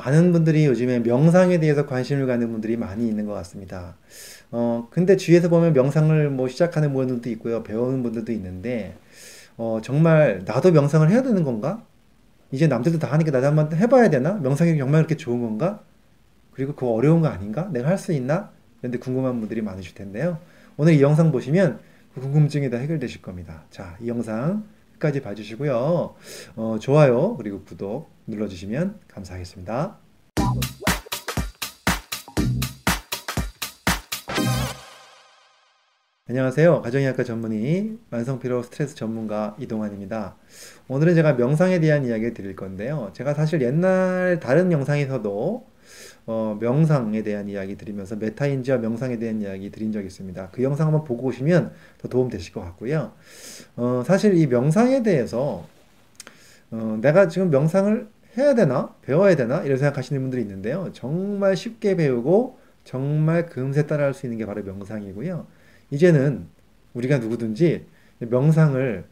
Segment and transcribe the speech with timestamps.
[0.00, 3.96] 많은 분들이 요즘에 명상에 대해서 관심을 갖는 분들이 많이 있는 것 같습니다.
[4.50, 7.62] 어, 근데 주위에서 보면 명상을 뭐 시작하는 분들도 있고요.
[7.62, 8.96] 배우는 분들도 있는데,
[9.56, 11.84] 어, 정말 나도 명상을 해야 되는 건가?
[12.50, 14.34] 이제 남들도 다 하니까 나도 한번 해봐야 되나?
[14.34, 15.80] 명상이 정말 그렇게 좋은 건가?
[16.52, 17.68] 그리고 그거 어려운 거 아닌가?
[17.72, 18.50] 내가 할 수 있나?
[18.82, 20.38] 이런데 궁금한 분들이 많으실 텐데요.
[20.76, 21.78] 오늘 이 영상 보시면
[22.14, 23.64] 그 궁금증이 다 해결되실 겁니다.
[23.70, 24.64] 자, 이 영상
[25.00, 26.14] 끝까지 봐주시고요.
[26.56, 29.98] 어, 좋아요, 그리고 구독 눌러주시면 감사하겠습니다.
[36.28, 36.82] 안녕하세요.
[36.82, 40.36] 가정의학과 전문의 만성피로 스트레스 전문가 이동환입니다.
[40.86, 43.10] 오늘은 제가 명상에 대한 이야기를 드릴 건데요.
[43.14, 45.69] 제가 사실 옛날 다른 영상에서도
[46.26, 50.50] 어, 명상에 대한 이야기 드리면서 메타인지와 명상에 대한 이야기 드린 적이 있습니다.
[50.52, 53.12] 그 영상 한번 보고 오시면 더 도움 되실 것 같고요.
[53.76, 55.66] 어, 사실 이 명상에 대해서
[56.70, 58.08] 어, 내가 지금 명상을
[58.38, 58.94] 해야 되나?
[59.02, 59.62] 배워야 되나?
[59.62, 60.90] 이런 생각하시는 분들이 있는데요.
[60.92, 65.46] 정말 쉽게 배우고 정말 금세 따라할 수 있는 게 바로 명상이고요.
[65.90, 66.46] 이제는
[66.94, 67.86] 우리가 누구든지
[68.18, 69.04] 명상을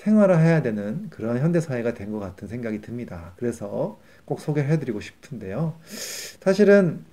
[0.00, 3.32] 생활화해야 되는 그런 현대 사회가 된 것 같은 생각이 듭니다.
[3.36, 5.74] 그래서 꼭 소개해드리고 싶은데요.
[6.40, 7.04] 사실은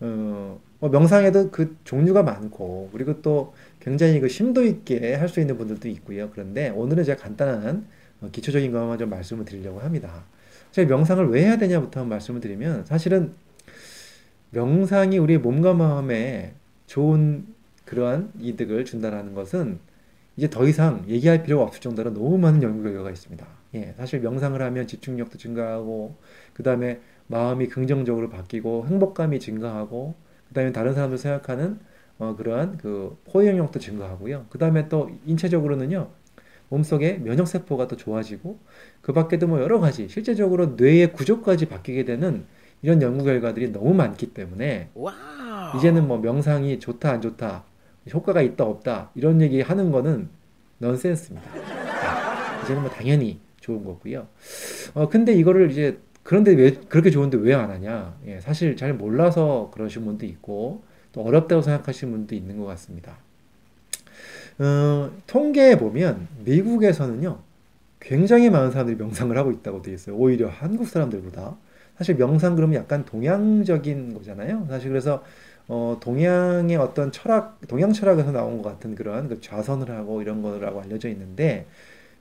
[0.00, 5.58] 어, 뭐 명상에도 그 종류가 많고 그리고 또 굉장히 그 심도 있게 할 수 있는
[5.58, 6.30] 분들도 있고요.
[6.30, 7.86] 그런데 오늘은 제가 간단한
[8.20, 10.24] 어, 기초적인 것만 좀 말씀을 드리려고 합니다.
[10.70, 13.32] 제가 명상을 왜 해야 되냐부터 말씀을 드리면 사실은
[14.50, 16.54] 명상이 우리 몸과 마음에
[16.86, 17.46] 좋은
[17.84, 19.78] 그러한 이득을 준다는 것은
[20.38, 23.44] 이제 더 이상 얘기할 필요가 없을 정도로 너무 많은 연구 결과가 있습니다.
[23.74, 26.14] 예, 사실 명상을 하면 집중력도 증가하고,
[26.54, 30.14] 그 다음에 마음이 긍정적으로 바뀌고, 행복감이 증가하고,
[30.46, 31.80] 그 다음에 다른 사람들 생각하는
[32.20, 34.46] 어, 그러한 그 포용력도 증가하고요.
[34.48, 36.08] 그 다음에 또 인체적으로는요,
[36.68, 38.60] 몸속에 면역세포가 또 좋아지고,
[39.00, 42.44] 그 밖에도 뭐 여러 가지, 실제적으로 뇌의 구조까지 바뀌게 되는
[42.82, 45.76] 이런 연구 결과들이 너무 많기 때문에, wow.
[45.76, 47.64] 이제는 뭐 명상이 좋다, 안 좋다,
[48.12, 50.28] 효과가 있다 없다 이런 얘기 하는 거는
[50.78, 51.50] 넌센스입니다.
[52.64, 54.26] 이제는 뭐 당연히 좋은 거고요.
[54.94, 58.16] 어 근데 이거를 이제 그런데 왜 그렇게 좋은데 왜 안 하냐?
[58.26, 60.82] 예, 사실 잘 몰라서 그러신 분도 있고
[61.12, 63.16] 또 어렵다고 생각하시는 분도 있는 것 같습니다.
[64.58, 67.38] 어, 통계에 보면 미국에서는요
[68.00, 70.16] 굉장히 많은 사람들이 명상을 하고 있다고 되어 있어요.
[70.16, 71.56] 오히려 한국 사람들보다
[71.96, 74.66] 사실 명상 그러면 약간 동양적인 거잖아요.
[74.68, 75.22] 사실 그래서
[75.68, 80.80] 어, 동양의 어떤 철학, 동양 철학에서 나온 것 같은 그런 그 좌선을 하고 이런 거라고
[80.80, 81.66] 알려져 있는데,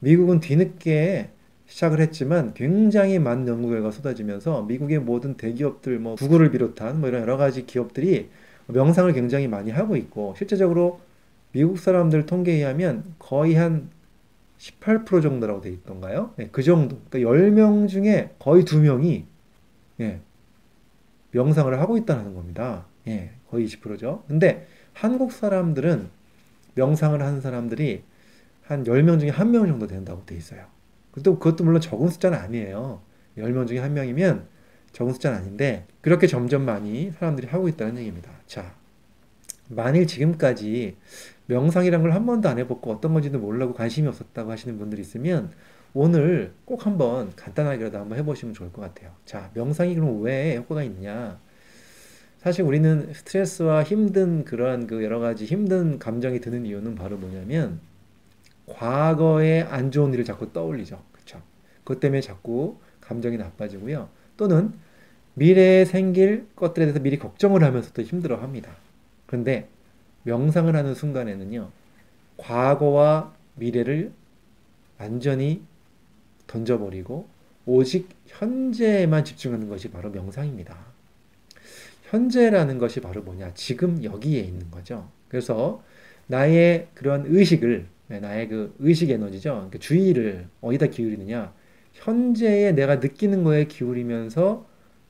[0.00, 1.30] 미국은 뒤늦게
[1.66, 7.22] 시작을 했지만 굉장히 많은 연구 결과가 쏟아지면서 미국의 모든 대기업들, 뭐 구글을 비롯한 뭐 이런
[7.22, 8.30] 여러 가지 기업들이
[8.68, 11.00] 명상을 굉장히 많이 하고 있고, 실제적으로
[11.52, 13.90] 미국 사람들 통계에 의하면 거의 한
[14.58, 16.32] 18% 정도라고 돼 있던가요?
[16.36, 16.98] 네, 그 정도.
[17.10, 19.24] 그러니까 10명 중에 거의 2명이
[20.00, 20.20] 예,
[21.32, 22.86] 명상을 하고 있다는 겁니다.
[23.08, 24.24] 예, 거의 20%죠.
[24.28, 26.08] 근데 한국 사람들은
[26.74, 28.02] 명상을 하는 사람들이
[28.62, 30.66] 한 10명 중에 1명 정도 된다고 돼 있어요.
[31.12, 33.00] 그것도, 그것도 물론 적은 숫자는 아니에요.
[33.38, 34.46] 10명 중에 1명이면
[34.92, 38.30] 적은 숫자는 아닌데, 그렇게 점점 많이 사람들이 하고 있다는 얘기입니다.
[38.46, 38.74] 자,
[39.68, 40.96] 만일 지금까지
[41.46, 45.50] 명상이란 걸 한 번도 안 해봤고 어떤 건지도 모르고 관심이 없었다고 하시는 분들이 있으면
[45.92, 49.12] 오늘 꼭 한번 간단하게라도 한번 해보시면 좋을 것 같아요.
[49.24, 51.38] 자, 명상이 그럼 왜 효과가 있느냐?
[52.44, 57.80] 사실 우리는 스트레스와 힘든 그러한 그 여러 가지 힘든 감정이 드는 이유는 바로 뭐냐면
[58.66, 61.02] 과거의 안 좋은 일을 자꾸 떠올리죠.
[61.12, 61.40] 그렇죠?
[61.84, 64.10] 그것 때문에 자꾸 감정이 나빠지고요.
[64.36, 64.74] 또는
[65.32, 68.76] 미래에 생길 것들에 대해서 미리 걱정을 하면서 또 힘들어 합니다.
[69.24, 69.70] 그런데
[70.24, 71.70] 명상을 하는 순간에는요.
[72.36, 74.12] 과거와 미래를
[74.98, 75.62] 완전히
[76.46, 77.26] 던져버리고
[77.64, 80.92] 오직 현재에만 집중하는 것이 바로 명상입니다.
[82.14, 83.52] 현재라는 것이 바로 뭐냐?
[83.54, 85.08] 지금 여기에 있는 거죠.
[85.28, 85.82] 그래서
[86.28, 89.68] 나의 그런 의식을, 네, 나의 그 의식 에너지죠.
[89.72, 91.52] 그 주의를 어디다 기울이느냐?
[91.92, 94.66] 현재에 내가 느끼는 거에 기울이면서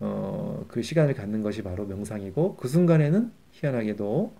[0.00, 4.32] 어, 그 시간을 갖는 것이 바로 명상이고 그 순간에는 희한하게도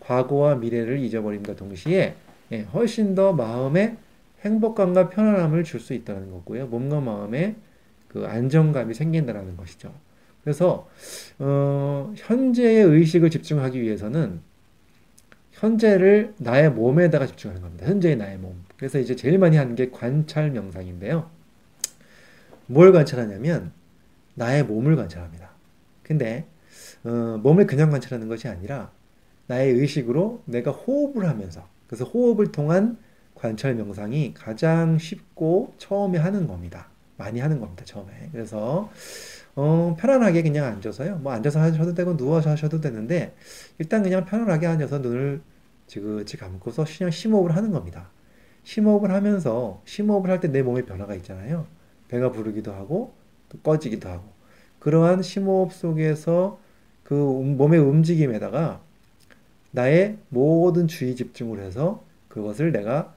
[0.00, 2.14] 과거와 미래를 잊어버림과 동시에
[2.52, 3.96] 예, 훨씬 더 마음에
[4.40, 6.66] 행복감과 편안함을 줄 수 있다는 거고요.
[6.66, 7.56] 몸과 마음에
[8.08, 9.92] 그 안정감이 생긴다는 것이죠.
[10.44, 10.86] 그래서
[11.38, 14.40] 어, 현재의 의식을 집중하기 위해서는
[15.52, 17.86] 현재를 나의 몸에다가 집중하는 겁니다.
[17.86, 18.62] 현재의 나의 몸.
[18.76, 21.30] 그래서 이제 제일 많이 하는 게 관찰 명상인데요.
[22.66, 23.72] 뭘 관찰하냐면
[24.34, 25.50] 나의 몸을 관찰합니다.
[26.02, 26.44] 근데
[27.04, 28.90] 어, 몸을 그냥 관찰하는 것이 아니라
[29.46, 32.98] 나의 의식으로 내가 호흡을 하면서 그래서 호흡을 통한
[33.34, 36.88] 관찰 명상이 가장 쉽고 처음에 하는 겁니다.
[37.16, 38.30] 많이 하는 겁니다, 처음에.
[38.32, 38.90] 그래서
[39.56, 41.18] 어, 편안하게 그냥 앉아서요.
[41.18, 43.34] 뭐 앉아서 하셔도 되고 누워서 하셔도 되는데
[43.78, 45.42] 일단 그냥 편안하게 앉아서 눈을
[45.86, 48.10] 지그지 감고서 그냥 심호흡을 하는 겁니다.
[48.64, 51.66] 심호흡을 하면서 심호흡을 할 때 내 몸에 변화가 있잖아요.
[52.08, 53.14] 배가 부르기도 하고
[53.50, 54.24] 또 꺼지기도 하고
[54.80, 56.58] 그러한 심호흡 속에서
[57.04, 58.80] 그 음, 몸의 움직임에다가
[59.72, 63.14] 나의 모든 주의 집중을 해서 그것을 내가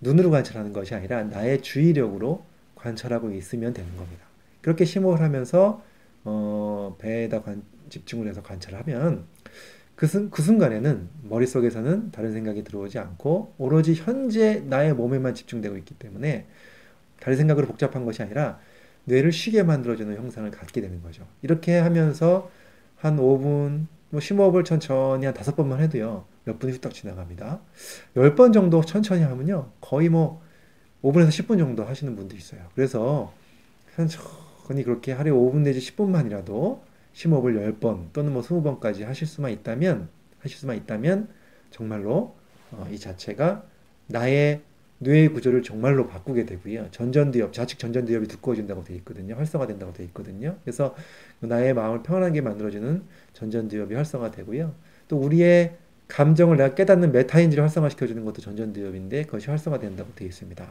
[0.00, 2.44] 눈으로 관찰하는 것이 아니라 나의 주의력으로
[2.76, 4.27] 관찰하고 있으면 되는 겁니다.
[4.60, 5.82] 그렇게 심호흡을 하면서
[6.24, 9.26] 어, 배에다 관, 집중을 해서 관찰하면
[9.94, 15.94] 그, 순, 그 순간에는 머릿속에서는 다른 생각이 들어오지 않고 오로지 현재 나의 몸에만 집중되고 있기
[15.94, 16.46] 때문에
[17.20, 18.60] 다른 생각으로 복잡한 것이 아니라
[19.06, 21.26] 뇌를 쉬게 만들어주는 형상을 갖게 되는 거죠.
[21.42, 22.50] 이렇게 하면서
[22.96, 27.60] 한 5분, 뭐 심호흡을 천천히 한 다섯 번만 해도요, 몇 분이 후딱 지나갑니다.
[28.14, 30.42] 10번 정도 천천히 하면요, 거의 뭐
[31.02, 32.60] 5분에서 10분 정도 하시는 분도 있어요.
[32.74, 33.32] 그래서
[33.96, 34.47] 천천히
[34.84, 36.80] 그렇게 하루에 5분 내지 10분만이라도
[37.12, 40.08] 심호흡을 10번 또는 뭐 20번까지 하실 수만 있다면,
[40.40, 41.28] 하실 수만 있다면,
[41.70, 42.36] 정말로
[42.70, 43.64] 어, 이 자체가
[44.06, 44.62] 나의
[45.00, 46.90] 뇌의 구조를 정말로 바꾸게 되고요.
[46.90, 49.36] 전전두엽, 좌측 전전두엽이 두꺼워진다고 되어 있거든요.
[49.36, 50.56] 활성화된다고 되어 있거든요.
[50.64, 50.94] 그래서
[51.40, 54.74] 나의 마음을 편안하게 만들어주는 전전두엽이 활성화되고요.
[55.06, 55.76] 또 우리의
[56.08, 60.66] 감정을 내가 깨닫는 메타인지를 활성화시켜주는 것도 전전두엽인데 그것이 활성화된다고 되어 있습니다.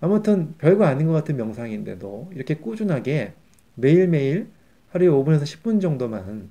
[0.00, 3.32] 아무튼 별거 아닌 것 같은 명상인데도 이렇게 꾸준하게
[3.74, 4.48] 매일매일
[4.90, 6.50] 하루에 5분에서 10분 정도만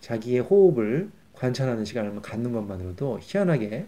[0.00, 3.86] 자기의 호흡을 관찰하는 시간을 갖는 것만으로도 희한하게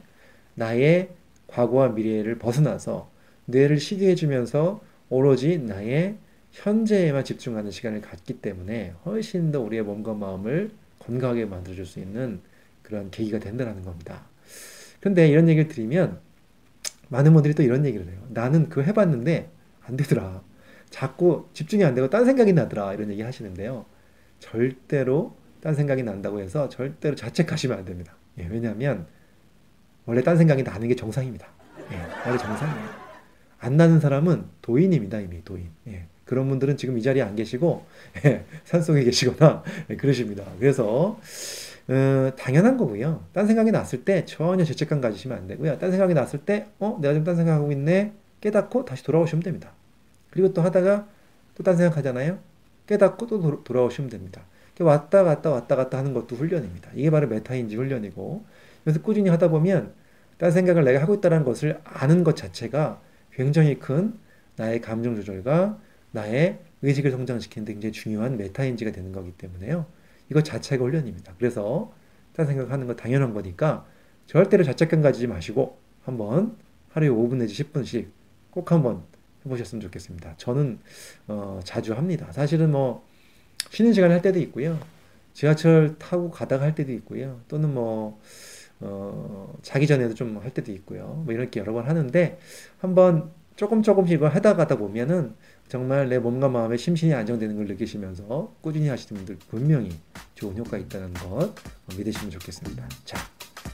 [0.55, 1.11] 나의
[1.46, 3.11] 과거와 미래를 벗어나서
[3.46, 6.17] 뇌를 쉬게 해주면서 오로지 나의
[6.52, 12.40] 현재에만 집중하는 시간을 갖기 때문에 훨씬 더 우리의 몸과 마음을 건강하게 만들어줄 수 있는
[12.88, 14.25] 그런 계기가 된다는 겁니다.
[14.99, 16.19] 근데 이런 얘기를 드리면
[17.08, 18.19] 많은 분들이 또 이런 얘기를 해요.
[18.31, 19.50] 나는 그거 해봤는데
[19.82, 20.43] 안 되더라.
[20.90, 22.94] 자꾸 집중이 안 되고 딴 생각이 나더라.
[22.94, 23.85] 이런 얘기 하시는데요.
[24.40, 28.14] 절대로 딴 생각이 난다고 해서 절대로 자책하시면 안 됩니다.
[28.38, 29.06] 예, 왜냐하면
[30.06, 31.46] 원래 딴 생각이 나는 게 정상입니다.
[31.93, 31.96] 예,
[32.26, 32.88] 원래 정상이에요.
[33.58, 35.69] 안 나는 사람은 도인입니다, 이미 도인.
[35.88, 37.85] 예, 그런 분들은 지금 이 자리에 안 계시고
[38.25, 40.44] 예, 산속에 계시거나 예, 그러십니다.
[40.58, 41.19] 그래서
[41.88, 43.25] 어, 당연한 거고요.
[43.32, 45.79] 딴 생각이 났을 때 전혀 죄책감 가지시면 안 되고요.
[45.79, 48.12] 딴 생각이 났을 때, 어, 내가 지금 딴 생각하고 있네.
[48.40, 49.73] 깨닫고 다시 돌아오시면 됩니다.
[50.31, 51.08] 그리고 또 하다가
[51.56, 52.38] 또 딴 생각 하잖아요.
[52.87, 54.43] 깨닫고 또 도, 돌아오시면 됩니다.
[54.81, 56.90] 왔다 갔다 왔다 갔다 하는 것도 훈련입니다.
[56.94, 58.44] 이게 바로 메타인지 훈련이고
[58.85, 59.93] 그래서 꾸준히 하다 보면
[60.38, 63.00] 딴 생각을 내가 하고 있다는 것을 아는 것 자체가
[63.32, 64.14] 굉장히 큰
[64.56, 65.79] 나의 감정 조절과
[66.12, 69.87] 나의 의식을 성장시키는 데 굉장히 중요한 메타인지가 되는 거기 때문에요.
[70.31, 71.35] 이거 자체가 훈련입니다.
[71.39, 71.93] 그래서
[72.35, 73.87] 딴 생각하는 거 당연한 거니까
[74.27, 76.57] 절대로 자책감 가지지 마시고 한번
[76.91, 78.09] 하루에 5분 내지 10분씩
[78.51, 79.03] 꼭 한번
[79.45, 80.35] 해보셨으면 좋겠습니다.
[80.37, 80.79] 저는
[81.29, 82.31] 어, 자주 합니다.
[82.33, 83.07] 사실은 뭐
[83.71, 84.79] 쉬는 시간 할 때도 있고요.
[85.33, 87.41] 지하철 타고 가다가 할 때도 있고요.
[87.49, 88.21] 또는 뭐
[88.81, 91.23] 어, 자기 전에도 좀 할 때도 있고요.
[91.25, 92.39] 뭐 이렇게 여러 번 하는데
[92.79, 95.35] 한번 조금 조금씩 이걸 하다 가다 보면은
[95.69, 99.91] 정말 내 몸과 마음의 심신이 안정되는 걸 느끼시면서 꾸준히 하시는 분들 분명히
[100.38, 101.52] 좋은 효과가 있다는 것
[101.96, 102.88] 믿으시면 좋겠습니다.
[103.05, 103.19] 자,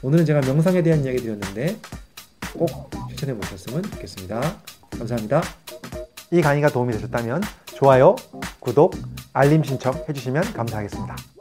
[0.01, 1.79] 오늘은 제가 명상에 대한 이야기 드렸는데
[2.57, 4.61] 꼭 추천해 보셨으면 좋겠습니다.
[4.97, 5.43] 감사합니다.
[6.31, 7.43] 이 강의가 도움이 되셨다면
[7.75, 8.15] 좋아요,
[8.59, 8.95] 구독,
[9.33, 11.34] 알림 신청 해주시면 감사하겠습니다.